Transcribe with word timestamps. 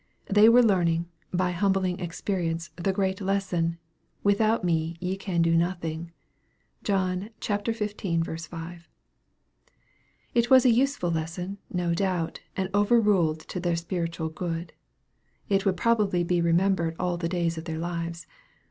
They 0.25 0.49
were 0.49 0.63
learning 0.63 1.09
by 1.31 1.51
humbling 1.51 1.99
experience 1.99 2.71
the 2.75 2.91
great 2.91 3.21
lesson," 3.21 3.77
without 4.23 4.63
me 4.63 4.97
ye 4.99 5.15
can 5.15 5.43
do 5.43 5.55
nothing." 5.55 6.11
(John 6.83 7.29
xv. 7.39 8.41
5.) 8.49 8.89
It 10.33 10.49
was 10.49 10.65
a 10.65 10.71
useful 10.71 11.11
lesson, 11.11 11.59
no 11.71 11.93
doubt, 11.93 12.39
and 12.57 12.67
over 12.73 12.99
ruled 12.99 13.41
to 13.41 13.59
their 13.59 13.75
spiritual 13.75 14.29
good. 14.29 14.73
It 15.49 15.67
would 15.67 15.77
probably 15.77 16.23
be 16.23 16.41
remembered 16.41 16.95
all 16.97 17.17
the 17.17 17.29
days 17.29 17.59
of 17.59 17.65
their 17.65 17.77
lives. 17.77 18.25